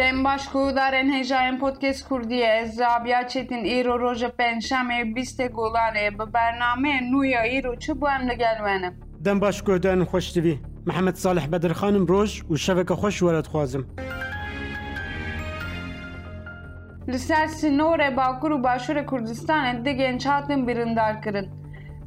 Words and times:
Դեմ 0.00 0.20
բաշխուդար 0.24 0.94
են 0.96 1.08
հեժային 1.12 1.56
պոդքես 1.60 1.98
քուրդի 2.10 2.38
է 2.40 2.52
զաբիաչետին 2.76 3.66
իրո 3.72 3.96
ռոժը 4.02 4.30
պենշամ 4.38 4.92
է 4.96 5.00
բիստե 5.18 5.48
գոլան 5.58 5.98
է 6.00 6.04
բբերնամե 6.20 6.94
նույա 7.10 7.42
իրո 7.58 7.74
չբուեմ 7.84 8.24
լգելվենը 8.30 8.90
Դեմ 9.28 9.42
բաշխուդան 9.44 10.06
խոշ 10.14 10.30
տիվի 10.38 10.54
محمد 10.88 11.16
صالح 11.24 11.46
بدرخانم 11.56 12.04
روج 12.12 12.40
وشبكة 12.50 12.94
خوش 12.94 13.22
ولد 13.22 13.46
خوازم 13.46 13.84
لسر 17.08 17.46
سنور 17.46 18.10
باکور 18.10 18.52
و 18.52 18.58
باشور 18.58 19.02
کردستان 19.02 19.82
دیگه 19.82 20.08
انچاتن 20.08 20.66
بیرندار 20.66 21.14
کرد 21.24 21.59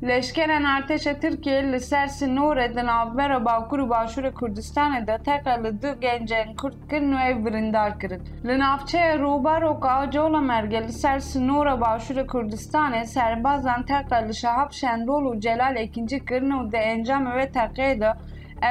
لشکر 0.10 0.50
ارتش 0.78 1.04
ترکیه 1.24 1.60
لسر 1.74 2.28
نوردن 2.38 2.90
آبر 3.02 3.32
و 3.36 3.40
باکور 3.48 3.80
و 3.84 3.88
باشور 3.94 4.26
کردستان 4.40 4.92
دا 5.10 5.16
تکا 5.28 5.56
لدو 5.64 5.90
گنجن 6.04 6.50
کرد 6.62 6.78
کرن 6.90 7.12
و 7.18 7.20
ایورندار 7.28 7.92
کرد 8.02 8.22
لنافچه 8.48 9.00
روبا 9.24 9.54
روکا 9.64 9.94
جولا 10.14 10.42
مرگه 10.50 10.80
لسر 10.88 11.20
سنور 11.30 11.68
و 11.74 11.76
باشور 11.84 12.18
کردستان 12.34 12.94
سربازان 13.16 13.82
تکا 13.90 14.20
لشهاب 14.28 14.70
شندول 14.80 15.24
و 15.30 15.36
جلال 15.46 15.76
اکنجی 15.78 16.20
کرن 16.28 16.52
و 16.58 16.68
دا 16.74 16.80
انجام 16.94 17.24
و 17.36 17.38
تقیه 17.56 17.94
دا 18.02 18.12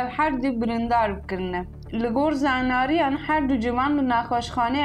ev 0.01 0.07
her 0.09 0.43
di 0.43 0.61
birindar 0.63 1.27
kirine. 1.29 1.65
لگور 1.93 2.33
زناریان 2.33 3.17
هر 3.27 3.41
دو 3.41 3.57
جوان 3.57 3.99
و 3.99 4.03
نخوش 4.03 4.51
خانه 4.51 4.81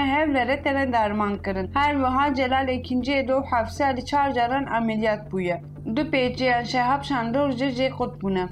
درمان 0.85 1.37
کرد. 1.37 1.69
هر 1.75 1.95
و 2.03 2.33
جلال 2.37 2.69
اکنجه 2.69 3.23
دو 3.23 3.41
حافظه 3.51 3.77
سالی 3.77 4.01
چار 4.01 4.31
جران 4.31 4.63
عملیات 4.65 5.21
بویه. 5.29 5.61
دو 5.95 6.03
پیجه 6.11 6.63
شهاب 6.63 7.01
شنده 7.01 7.39
رو 7.39 7.51
جه 7.51 7.71
جه 7.71 7.89
خود 7.89 8.19
بونه. 8.19 8.49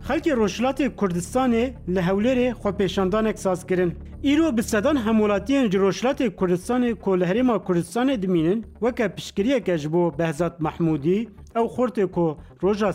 خلک 0.00 0.28
روشلات 0.28 0.96
کردستان 1.00 1.70
لحوله 1.88 2.48
رو 2.48 2.54
خو 2.54 2.68
اکساس 3.16 3.66
کرد. 3.66 3.92
ای 4.22 4.36
رو 4.36 4.52
به 4.52 4.62
صدان 4.62 4.96
همولاتی 4.96 5.64
روشلات 5.68 6.38
کردستان 6.40 6.94
که 6.94 7.42
ما 7.42 7.58
کردستان 7.58 8.16
دمینن 8.16 8.64
و 8.82 8.90
که 8.90 9.08
پشکریه 9.08 9.60
کش 9.60 9.86
بهزاد 10.18 10.56
محمودی 10.60 11.28
او 11.56 11.68
خورت 11.68 11.94
که 12.14 12.34
روشا 12.60 12.92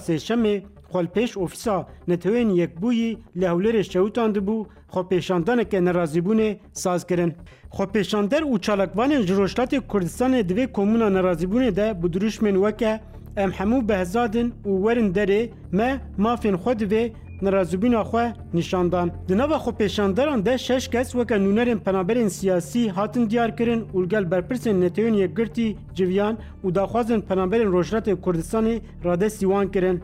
xelpêş 0.94 1.38
ofîsa 1.38 1.86
netewên 2.08 2.50
yekbûyî 2.60 3.10
li 3.38 3.46
hewlêrê 3.46 3.84
şewtan 3.94 4.30
dibû 4.36 4.66
xwepêşandaneke 4.94 5.80
nerazîbûnê 5.90 6.58
saz 6.74 7.08
kirin. 7.08 7.34
Xwepêşander 7.72 8.42
û 8.44 8.54
çalakvanên 8.62 9.22
ji 9.28 9.34
Rojlatê 9.34 9.78
Kurdistanê 9.88 10.42
divê 10.50 10.72
komûna 10.72 11.10
nerazîbûnê 11.10 11.76
de 11.76 12.04
bi 12.04 12.08
duruşmên 12.14 12.54
weke 12.56 13.00
em 13.38 13.50
hemû 13.50 13.90
behezadin 13.90 14.54
û 14.66 14.70
werin 14.88 15.14
derê 15.16 15.50
me 15.72 16.02
mafên 16.20 16.56
xwe 16.56 16.72
divê 16.82 17.12
nerazîbûna 17.42 18.02
xwe 18.02 18.34
nîşandan. 18.54 19.12
Di 19.30 19.38
nava 19.38 19.56
xwepêşandaran 19.56 20.46
de 20.46 20.58
şeş 20.58 20.88
kes 20.88 21.12
weke 21.12 21.36
nûnerên 21.36 21.78
penaberên 21.84 22.30
siyasî 22.30 22.90
hatin 22.90 23.30
diyarkirin 23.30 23.86
û 23.94 24.10
gel 24.10 24.24
berpirsên 24.24 24.76
netewên 24.86 25.16
yekgirtî 25.16 25.78
civiyan 25.96 26.38
û 26.64 26.76
daxwazên 26.76 27.22
penaberên 27.28 27.68
Rojlatê 27.70 28.22
Kurdistanê 28.22 28.80
rade 29.06 29.30
sîwan 29.30 29.72
kirin. 29.72 30.02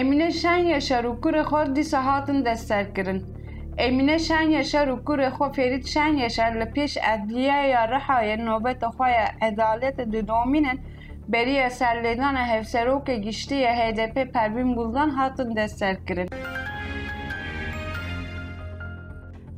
امینه 0.00 0.30
شن 0.40 0.62
یشه 0.72 0.98
رو 1.04 1.12
کور 1.22 1.36
خود 1.50 1.68
دی 1.76 1.82
سهاتن 1.92 2.38
دستر 2.46 2.86
امینه 3.78 4.18
شن 4.26 4.44
یشه 4.50 4.82
کور 5.06 5.30
خود 5.30 5.52
فرید 5.56 5.84
شن 5.92 6.12
یشه 6.18 6.50
لپیش 6.60 6.98
ادلیه 7.12 7.60
یا 7.74 7.84
رحای 7.92 8.36
نوبت 8.36 8.84
خواه 8.84 9.12
ادالت 9.42 9.96
دو 10.12 10.20
بری 11.32 11.56
اصر 11.58 11.96
لیدان 12.04 12.36
هفسرو 12.36 12.98
گشتی 13.24 13.56
یه 13.64 13.72
هیده 13.82 14.06
پی 14.14 14.24
پربین 14.24 14.74
بلدان 14.76 15.10
هاتن 15.10 15.48
دستر 15.58 15.96
لکر 16.08 16.26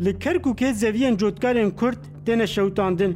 لکرگو 0.00 0.54
که 0.54 0.72
زویین 0.72 1.16
جودگارین 1.20 1.70
کرد 1.80 1.98
دنشو 2.26 2.54
شوتاندن 2.54 3.12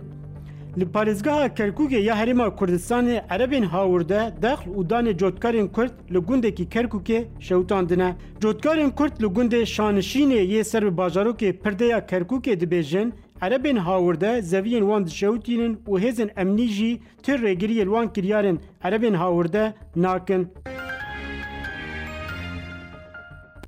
Li 0.78 0.84
Parêzgeha 0.84 1.54
Kerkûkê 1.54 1.98
ya 2.02 2.14
Herêma 2.16 2.56
Kurdistanê 2.56 3.22
Erebên 3.28 3.62
Hawirde 3.62 4.22
dexl 4.42 4.68
û 4.78 4.88
danê 4.90 5.14
cotkarên 5.20 5.68
Kurd 5.68 5.90
li 6.14 6.18
gundekî 6.18 6.64
Kerkûkê 6.68 7.24
şewtandine. 7.40 8.14
Cotkarên 8.40 8.90
Kurd 8.90 9.12
li 9.22 9.26
gundê 9.26 9.60
şanişînê 9.62 10.40
yê 10.54 10.64
ser 10.64 10.82
bi 10.84 10.96
bajarokê 10.96 11.52
pirdeya 11.58 11.98
Kerkûkê 11.98 12.54
dibêjin, 12.60 13.12
Erebên 13.40 13.76
hawirde 13.78 14.26
zeviyên 14.38 14.80
wan 14.80 15.06
dişewtînin 15.06 15.74
û 15.88 16.00
hêzên 16.00 16.30
emnî 16.40 16.68
jî 16.68 17.00
tir 17.22 17.42
rêgiriyê 17.42 17.84
wan 17.84 18.08
kiryarên 18.12 18.58
Erebên 18.82 19.14
hawirde 19.14 19.74
nakin. 19.96 20.48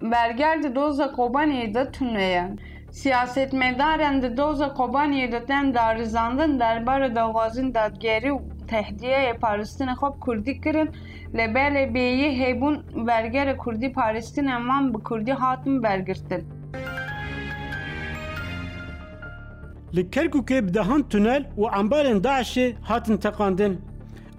Berger 0.03 0.63
di 0.63 0.75
doza 0.75 1.05
Kobaniyê 1.05 1.75
de 1.75 1.93
tüneye. 1.93 2.55
Siyasetmedarên 2.99 4.23
di 4.23 4.27
doza 4.37 4.67
Kobaniyê 4.75 5.33
ditin 5.33 5.75
darizandin 5.75 6.59
derbarê 6.61 7.11
dawazên 7.19 7.71
dadgerî 7.77 8.31
û 8.37 8.39
tehdiyeyê 8.73 9.35
Parîstinê 9.45 9.95
xwe 10.01 10.09
bi 10.15 10.19
Kurdî 10.25 10.61
kirin 10.61 10.91
lê 11.37 11.47
belê 11.55 11.85
bêyî 11.95 12.31
hebûn 12.41 12.77
wergerê 13.07 13.57
Kurdî 13.57 13.87
Parîstinên 13.99 14.61
wan 14.69 14.95
bi 14.95 14.99
Kurdî 15.09 15.33
hatin 15.33 15.75
wergirtin. 15.83 16.45
Li 19.97 20.01
Kerkûkê 20.15 20.67
bi 20.69 20.75
dehan 20.75 21.09
tunel 21.09 21.43
û 21.59 21.63
embalên 21.81 22.21
Daişê 22.25 22.75
hatin 22.83 23.17
teqandin. 23.17 23.81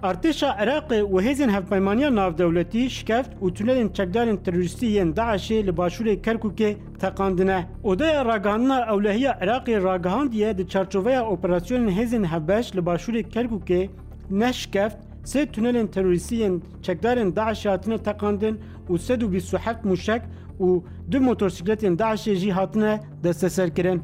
ارتشا 0.03 0.49
عراق 0.51 0.91
و 1.13 1.19
هیزن 1.19 1.49
هف 1.49 1.65
پیمانی 1.69 2.09
ناو 2.09 2.31
دولتی 2.33 2.89
شکفت 2.89 3.31
و 3.43 3.49
تونل 3.49 3.87
چکدار 3.97 4.35
تروریستی 4.35 4.87
ین 4.99 5.11
داعشی 5.11 5.61
لباشور 5.61 6.15
کرکوکه 6.15 6.75
تقاندنه 6.99 7.67
او 7.83 7.95
دای 7.95 8.23
راگهاننا 8.23 8.77
اولهی 8.93 9.25
عراق 9.25 9.69
راگهان 9.69 10.27
دیه 10.27 10.53
دی 10.53 10.63
چارچوویا 10.71 11.25
اپراسیون 11.25 11.89
هیزن 11.89 12.25
هف 12.25 12.43
بش 12.49 12.65
لباشور 12.75 13.15
کرکوکه 13.21 13.89
نشکفت 14.31 14.97
سه 15.31 15.45
تونل 15.45 15.85
تروریستی 15.85 16.37
ین 16.47 16.61
چکدار 16.81 17.23
داعشاتنه 17.29 17.97
تقاندن 17.97 18.55
و 18.89 18.97
سد 18.97 19.23
و 19.23 19.27
بیسوحفت 19.27 19.79
موشک 19.85 20.21
دو 21.11 21.19
موتورسیکلت 21.19 21.85
داعشی 21.85 22.33
جی 22.41 22.49
دسته 23.23 23.47
سر 23.49 23.67
کرن. 23.69 23.99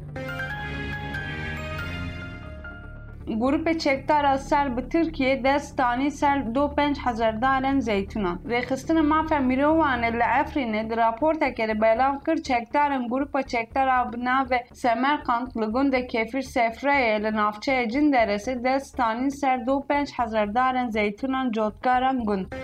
گروپ 3.34 3.70
از 4.08 4.46
سر 4.46 4.68
به 4.68 4.82
ترکیه 4.82 5.42
دستانی 5.44 6.10
سر 6.10 6.38
دو 6.38 6.68
پنج 6.68 6.98
هزار 7.04 7.30
دارن 7.30 7.80
زیتونان. 7.80 8.38
ریخستن 8.44 8.96
ال 9.12 9.44
میروان 9.44 10.04
لعفرینه 10.04 10.82
در 10.82 10.96
راپورت 10.96 11.56
که 11.56 11.66
بیلاو 11.66 12.18
کرد 12.26 12.42
چکدارم 12.42 13.06
گروپ 13.06 13.40
چکدار 13.46 13.88
آبنا 13.88 14.46
و 14.50 14.58
سمرقند 14.72 15.52
لگند 15.58 16.06
کفیر 16.06 16.40
سفره 16.40 17.18
لنافچه 17.18 17.86
جن 17.86 18.10
درسه 18.10 18.54
دستانی 18.64 19.30
سر 19.30 19.56
دو 19.56 19.84
پنج 19.88 20.10
هزار 20.18 20.46
دارن 20.46 20.90
زیتونان 20.90 21.50
گون. 21.50 22.22
گند 22.42 22.54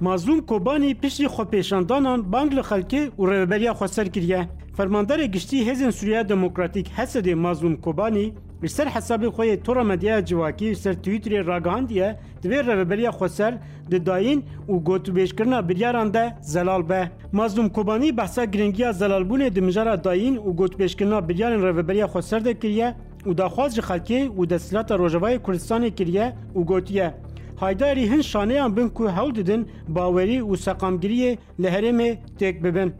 مظلوم 0.00 0.40
کوبانی 0.40 0.94
پیشی 0.94 1.28
خو 1.28 1.44
پیشاندانان 1.44 2.30
بنگل 2.30 2.58
لخلکی 2.58 3.12
و 3.18 3.26
رویبریا 3.26 3.74
خو 3.74 3.86
سر 3.86 4.04
کریه 4.04 4.48
Fermandarê 4.76 5.26
giştî 5.32 5.56
Hêzên 5.68 5.92
Sûriya 5.92 6.28
Demokratîk 6.28 6.88
Hesedê 6.98 7.34
Mazlum 7.34 7.76
Kobanî 7.80 8.26
li 8.62 8.68
ser 8.68 8.86
hesabê 8.86 9.28
xwe 9.36 9.42
yê 9.46 9.56
tora 9.62 9.84
medyaya 9.84 10.24
civakî 10.24 10.74
ser 10.76 10.94
Twitterê 10.94 11.46
ragahandiye 11.46 12.16
divê 12.42 12.66
reveberiya 12.66 13.10
xweser 13.10 13.54
di 13.90 14.06
dayîn 14.06 14.42
û 14.68 14.84
gotûbêjkirina 14.84 15.68
biryaran 15.68 16.14
de 16.14 16.32
zelal 16.42 16.88
be. 16.88 17.10
Mazlum 17.32 17.68
Kobanî 17.70 18.16
behsa 18.16 18.44
giringiya 18.44 18.90
zelalbûnê 18.92 19.54
di 19.54 19.60
mijara 19.60 20.04
dayîn 20.04 20.36
û 20.36 20.56
gotûbêjkirina 20.56 21.28
biryarên 21.28 21.62
reveberiya 21.62 22.06
xweser 22.06 22.44
de 22.44 22.58
kiriye 22.58 22.94
û 23.26 23.38
daxwaz 23.38 23.74
ji 23.74 23.80
xelkê 23.80 24.20
û 24.28 24.50
destilata 24.50 24.94
Rojavayê 24.94 25.42
Kurdistanê 25.42 25.94
kiriye 25.94 26.32
û 26.56 26.64
gotiye. 26.66 27.14
Haydarî 27.60 28.10
hin 28.10 28.20
şaneyan 28.22 28.76
bin 28.76 28.88
ku 28.88 29.08
hewl 29.10 29.34
didin 29.34 29.68
bawerî 29.88 30.38
û 30.40 30.56
seqamgiriyê 30.56 31.36
li 31.60 31.68
herêmê 31.74 32.16
têk 32.38 32.64
bibin. 32.64 32.92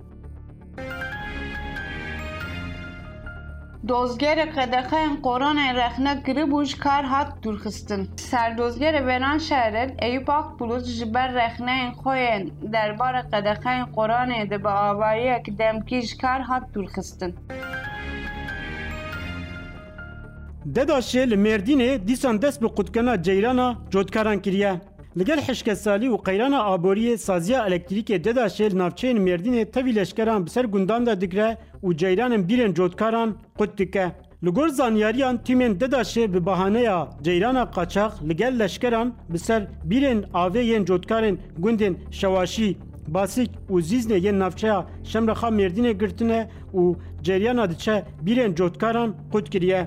دوزگر 3.89 4.45
قدخه 4.45 4.97
این 4.97 5.17
قرآن 5.23 5.59
این 5.59 5.77
رخنه 5.77 6.23
گری 6.23 6.45
بوش 6.45 6.77
کار 6.77 7.03
حد 7.03 7.41
درخستن 7.41 8.09
سردوزگر 8.17 9.03
بران 9.03 9.39
شهرد 9.39 9.93
ایوب 10.05 10.31
آق 10.31 10.59
بلوز 10.59 11.01
جبر 11.01 11.29
رخنه 11.29 11.71
این 11.73 11.93
خوین 11.93 12.27
این 12.27 12.71
دربار 12.73 13.13
قدخه 13.23 13.85
قرآن 13.85 14.45
به 14.45 14.69
آوائی 14.69 15.29
اک 15.29 15.51
دمکیش 15.59 16.17
کار 16.17 16.41
حد 16.41 16.73
درخستن 16.73 17.33
دداشه 20.77 21.25
لمردینه 21.27 21.99
دیسان 21.99 22.37
دست 22.37 22.61
به 22.61 22.69
قدکنه 22.77 23.19
جیرانه 23.19 23.77
جودکاران 23.91 24.41
کریه 24.41 24.81
لگل 25.21 25.41
حشکسالی 25.47 26.09
و 26.15 26.17
قیرانا 26.27 26.59
آبوری 26.75 27.05
سازیا 27.27 27.59
الکتریک 27.69 28.09
ددا 28.27 28.45
شیل 28.57 28.73
نافچین 28.81 29.17
مردین 29.27 29.55
تاوی 29.75 29.93
لشکران 29.99 30.41
بسر 30.47 30.65
گندان 30.75 31.03
دا 31.09 31.15
دگره 31.23 31.49
و 31.87 31.91
جیرانن 32.01 32.43
بیرن 32.49 32.73
جودکاران 32.79 33.29
قد 33.59 33.71
دکه. 33.81 34.07
لگور 34.47 34.69
زانیاریان 34.79 35.35
تیمین 35.47 35.73
ددا 35.83 36.01
شی 36.13 36.23
به 36.33 36.41
بهانه 36.49 36.81
یا 36.89 36.99
جیرانا 37.27 37.63
قاچاق 37.77 38.13
لگل 38.29 38.53
لشکران 38.63 39.09
بسر 39.33 39.61
بیرن 39.91 40.19
آوه 40.43 40.61
ین 40.73 40.83
جودکارن 40.89 41.35
گندین 41.65 41.95
شواشی 42.19 42.71
Basik 43.17 43.51
û 43.71 43.81
zîznê 43.89 44.17
yên 44.25 44.39
navçeya 44.39 44.87
Şemrexa 45.05 45.49
Mêrdînê 45.49 45.93
girtine 46.01 46.41
û 46.75 46.95
ceriyana 47.23 47.71
diçe 47.71 48.05
birên 48.23 48.55
cotkaran 48.55 49.15
qut 49.33 49.51
kiriye. 49.51 49.87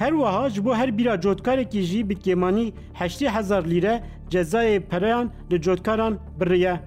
هەروەها 0.00 0.48
ji 0.52 0.60
بۆ 0.64 0.72
هەر 0.80 0.90
بیرا 0.96 1.14
جۆتکارێکی 1.24 1.82
jî 1.88 2.00
bi 2.08 2.16
کێمانی 2.24 2.66
8 2.98 3.22
هزار 3.36 3.62
لیرە 3.72 4.00
cezayê 4.32 4.80
pereyan 4.90 5.30
li 5.50 5.60
cotkaran 5.62 6.14
biriye. 6.40 6.80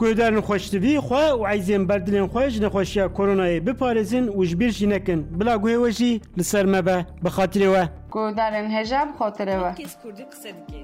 Guhdarin 0.00 0.40
xweştivî 0.46 0.94
xwe 1.06 1.24
û 1.40 1.54
eyzên 1.54 1.82
berdilên 1.88 2.28
xwe 2.32 2.50
ji 2.50 2.62
nexweşiya 2.62 3.06
koronayê 3.06 3.58
biparêzin 3.66 4.26
û 4.38 4.44
ji 4.44 4.54
bîr 4.60 4.70
jî 4.70 4.88
nekin. 4.88 5.40
Bila 5.40 5.54
guhê 5.62 5.76
we 5.82 5.90
jî 5.98 6.10
li 6.38 6.44
ser 6.44 6.66
me 6.66 6.80
be 6.86 7.06
bi 7.24 7.28
xatirê 7.36 7.68
we. 7.72 7.84
Guhdarên 8.14 8.68
heja 8.76 9.00
bi 9.08 9.12
xatirê 9.20 9.56
we. 9.62 9.84
Kurdî 10.02 10.24
qise 10.32 10.52
dike. 10.68 10.82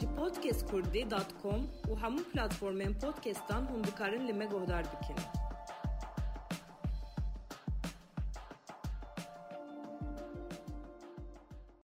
Ji 0.00 0.06
podcastkurdî.com 0.20 1.60
û 1.90 1.92
hemû 2.02 2.22
platformên 2.32 2.92
podcastdan 3.02 3.62
hûn 3.70 3.84
dikarin 3.86 4.28
li 4.28 4.32
me 4.32 4.44
guhdar 4.44 4.84
bikin. 4.94 5.39